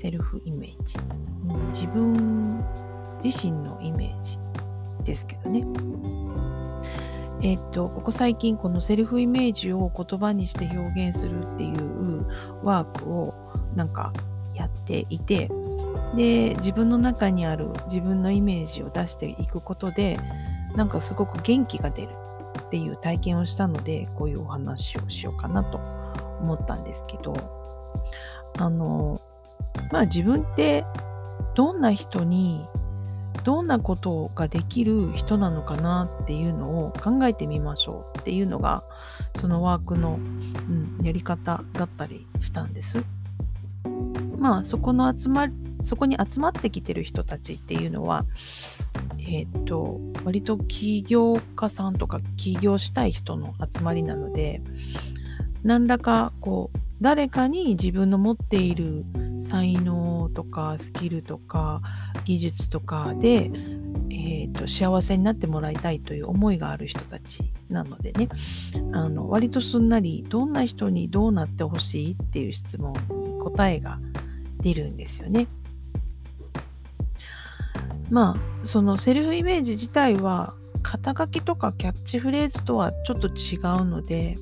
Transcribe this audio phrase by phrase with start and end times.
[0.00, 0.94] セルフイメージ、
[1.48, 2.64] うん、自分
[3.22, 4.38] 自身のイメージ
[5.04, 5.64] ですけどね。
[7.42, 12.26] えっと、ここ最近このセルフイメージを言葉にして表現するっていう
[12.62, 13.34] ワークを
[13.74, 14.12] なんか
[14.54, 15.50] やっていて
[16.16, 20.18] で自分の中にある自分のイメージを出していくことで
[20.76, 22.08] なんかすごく元気が出る
[22.66, 25.76] っていう体験をしたのでこういうお話をしようかなと
[26.40, 27.34] 思ったんですけど
[28.58, 29.20] あの
[29.96, 30.84] まあ自分って
[31.54, 32.68] どんな人に
[33.44, 38.84] どんなことができる人なのかなっていうのを考えてみましょうっていうのが
[39.40, 43.02] そのワークの、うん、やり方だったりしたんです。
[44.36, 45.48] まあそこの集ま
[45.86, 48.26] そこに集まってきてる人たちっていうのは
[49.18, 54.60] えっ、と割と起業家さんとか起業したい人の集まりなので
[55.62, 59.06] 何らかこう誰かに自分の持っている
[59.50, 61.80] 才能とかスキルとか
[62.24, 63.50] 技術とかで、
[64.10, 68.28] えーと、幸せになってもらいたいという思いがある人たちなのでね
[68.92, 73.98] あの割とすんなりどんな人にどうなってほしいっていう質問に答えが
[74.60, 75.46] 出るんですよね。
[78.10, 84.38] まあそのセルフイメージ自体は肩書きとかキャッチフレーズとはちょっと違うので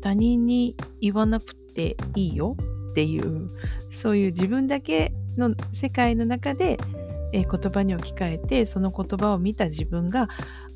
[0.00, 2.56] 他人に言わなくていいよ
[2.90, 3.48] っていう
[4.00, 6.78] そういう自分だけの世界の中で、
[7.32, 10.28] えー、言葉に置き換えてその言葉を見た自分が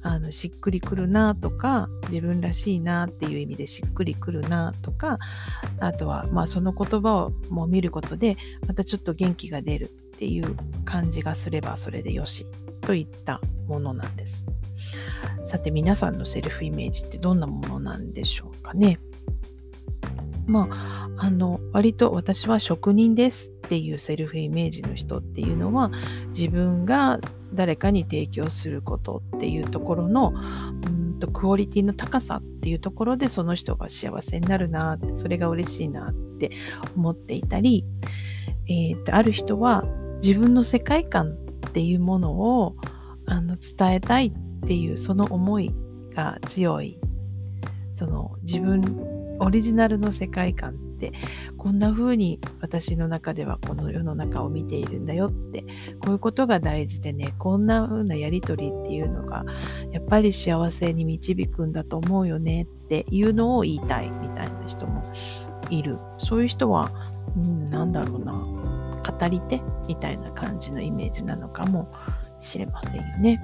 [0.02, 5.18] あのしっくりくるなとか自分らしいなっていう意味でしっくりくるなとか
[5.80, 8.36] あとはまあその言葉をもう見ることで
[8.68, 9.88] またちょっと元気が出るっ
[10.18, 10.54] ていう
[10.84, 12.46] 感じがすればそれでよし
[12.82, 14.44] といったものなんです。
[15.46, 18.98] さて皆さんのセルフイメージってどんなものなんでしょうかね。
[20.46, 25.90] まあ、あの、割と私は職人ですっていうセルフイメージの人っていうのは、
[26.36, 27.20] 自分が
[27.52, 30.32] 誰かに提供することっていうところの、
[30.86, 36.50] うんとクオリティの高さっていうところでその人が幸せになるなってそれが嬉しいなって
[36.96, 37.84] 思っていたり、
[38.66, 39.84] えー、とある人は
[40.22, 41.36] 自分の世界観
[41.68, 42.76] っていうものを
[43.26, 44.32] あの伝えたいっ
[44.66, 45.72] ていうその思い
[46.14, 46.98] が強い。
[47.96, 48.82] その自分
[49.38, 51.12] オリジナルの世界観って
[51.56, 55.62] こんな風に私の中ではこの世の中を見ているんだよって
[56.00, 59.44] こういうことが大事でねこんな風なやり取りっていうのが
[59.92, 65.02] やっぱり幸せに導くんだと思うよねっていうのを言いたいみたいな人も
[65.70, 66.90] いるそういう人は、
[67.36, 71.90] うん、なんだろうな語り手みたいな感じのイメージなのかも
[72.38, 73.40] しれませんよね。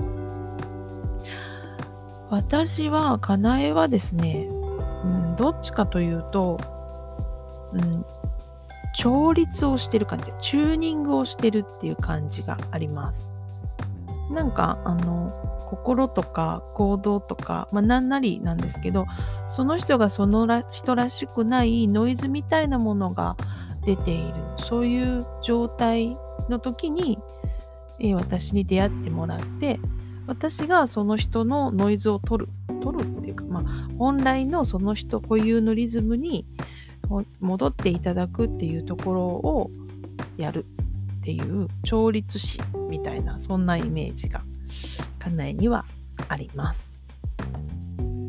[2.31, 4.47] 私は、かなえはですね、
[5.05, 6.59] うん、どっちかというと、
[7.73, 8.05] うん、
[8.95, 13.33] 調律をしてる感じ、チューニングをしてるっていう感じがあります。
[14.31, 15.33] なんか、あの、
[15.71, 19.07] 心とか行動とか、まあ、何なりなんですけど、
[19.49, 23.37] その人がその人らしくないノイズみたいなものが
[23.85, 26.17] 出ている、そういう状態
[26.49, 27.19] の時に、
[28.01, 29.79] えー、私に出会ってもらって、
[30.27, 33.65] 私がその人のノイズを取る、取るっていうか、まあ、
[33.99, 36.47] 本来のその人固有のリズムに
[37.41, 39.71] 戻っていただくっていうところを
[40.37, 40.65] やる
[41.21, 44.43] っていう調律師みたいなそんなイメージが
[45.19, 45.85] 家内には
[46.29, 46.91] あります。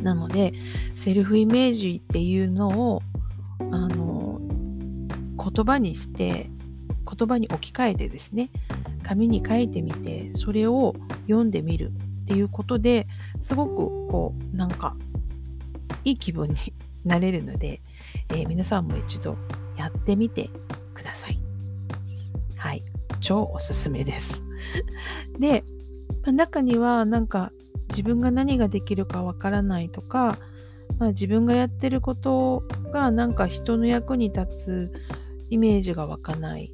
[0.03, 0.53] なので
[0.95, 3.01] セルフイメージっていうのを
[3.59, 4.41] あの
[5.37, 6.49] 言葉にして
[7.05, 8.49] 言葉に置き換えてですね
[9.03, 10.95] 紙に書いてみてそれを
[11.27, 11.91] 読んでみる
[12.23, 13.07] っていうことで
[13.43, 13.75] すごく
[14.07, 14.95] こうなんか
[16.03, 16.55] いい気分に
[17.05, 17.81] なれるので、
[18.29, 19.37] えー、皆さんも一度
[19.77, 20.49] やってみて
[20.93, 21.39] ください。
[22.55, 22.83] はい。
[23.19, 24.43] 超おすすめです。
[25.39, 25.63] で、
[26.25, 27.51] 中にはなんか
[27.89, 30.37] 自分が何ができるかわからないとか、
[30.99, 34.91] まあ、自分がやってることがなんか人の役に立つ
[35.49, 36.71] イメージが湧かない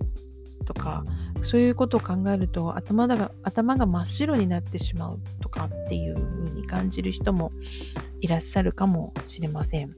[0.65, 1.03] とか、
[1.43, 7.51] そういうことを考えると頭が頭が真っ白になってしまうとかっていう風に感じる人も
[8.19, 9.95] いらっしゃるかもしれません。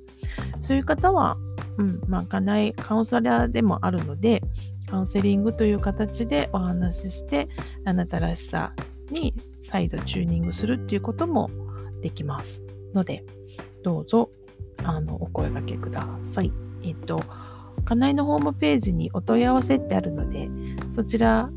[0.61, 1.37] そういう方は、
[1.77, 4.41] うん、まあ、かなえカウンセラーでもあるので、
[4.89, 7.47] カウンセリングという形でお話しして
[7.85, 8.73] あなたらしさ
[9.11, 9.33] に
[9.69, 11.49] 再度チューニングするっていうことも
[12.01, 12.61] できます
[12.93, 13.23] ので
[13.83, 14.31] どうぞ
[14.83, 16.51] あのお声掛けください。
[16.83, 17.21] えっと、
[17.85, 20.49] 家内のホームページにお問い合わせってあるので、
[20.95, 21.49] そちら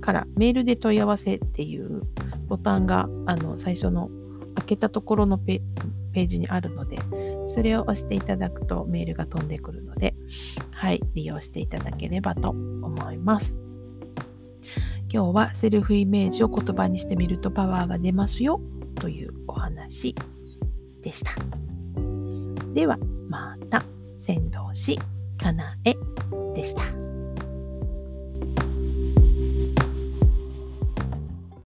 [0.00, 2.02] からメールで問い合わせっていう
[2.48, 4.10] ボタンがあの最初の
[4.56, 6.98] 開けたところのページにあるので、
[7.54, 10.14] それを押していただくとメールが飛んでくるので、
[10.70, 13.54] はい、利用していただければと思います。
[15.10, 18.60] 今日はセルフイメージを言葉にしてみるとパワーが出ますよ
[18.96, 20.14] というお話
[21.02, 21.32] でした。
[22.74, 22.98] では
[23.28, 23.82] また、
[24.20, 24.98] 先導し
[25.38, 25.94] かなえ
[26.54, 27.07] でした。